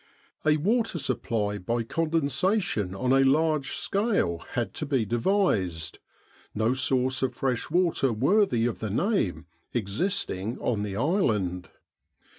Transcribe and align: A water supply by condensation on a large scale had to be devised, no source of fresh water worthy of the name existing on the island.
A 0.43 0.57
water 0.57 0.97
supply 0.97 1.59
by 1.59 1.83
condensation 1.83 2.95
on 2.95 3.13
a 3.13 3.23
large 3.23 3.73
scale 3.73 4.39
had 4.53 4.73
to 4.73 4.87
be 4.87 5.05
devised, 5.05 5.99
no 6.55 6.73
source 6.73 7.21
of 7.21 7.35
fresh 7.35 7.69
water 7.69 8.11
worthy 8.11 8.65
of 8.65 8.79
the 8.79 8.89
name 8.89 9.45
existing 9.75 10.57
on 10.57 10.81
the 10.81 10.95
island. 10.95 11.69